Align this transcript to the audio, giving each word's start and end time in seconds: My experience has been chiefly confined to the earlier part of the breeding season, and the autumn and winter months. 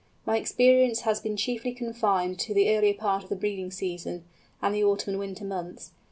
My 0.25 0.39
experience 0.39 1.01
has 1.01 1.21
been 1.21 1.37
chiefly 1.37 1.73
confined 1.75 2.39
to 2.39 2.55
the 2.55 2.75
earlier 2.75 2.95
part 2.95 3.21
of 3.21 3.29
the 3.29 3.35
breeding 3.35 3.69
season, 3.69 4.25
and 4.59 4.73
the 4.73 4.83
autumn 4.83 5.11
and 5.13 5.19
winter 5.19 5.45
months. 5.45 5.91